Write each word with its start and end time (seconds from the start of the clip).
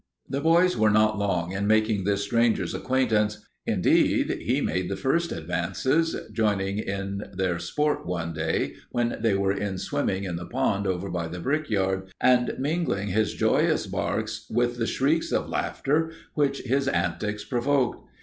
The 0.27 0.41
boys 0.41 0.75
were 0.75 0.89
not 0.89 1.19
long 1.19 1.51
in 1.51 1.67
making 1.67 2.05
this 2.05 2.23
stranger's 2.23 2.73
acquaintance. 2.73 3.37
Indeed, 3.67 4.31
he 4.41 4.59
made 4.59 4.89
the 4.89 4.95
first 4.95 5.31
advances, 5.31 6.15
joining 6.33 6.79
in 6.79 7.25
their 7.33 7.59
sport 7.59 8.03
one 8.07 8.33
day 8.33 8.73
when 8.89 9.19
they 9.21 9.35
were 9.35 9.51
in 9.53 9.77
swimming 9.77 10.23
in 10.23 10.37
the 10.37 10.47
pond 10.47 10.87
over 10.87 11.11
by 11.11 11.27
the 11.27 11.39
brickyard, 11.39 12.09
and 12.19 12.55
mingling 12.57 13.09
his 13.09 13.35
joyous 13.35 13.85
barks 13.85 14.47
with 14.49 14.77
the 14.77 14.87
shrieks 14.87 15.31
of 15.31 15.49
laughter 15.49 16.11
which 16.33 16.61
his 16.61 16.87
antics 16.87 17.45
provoked. 17.45 18.03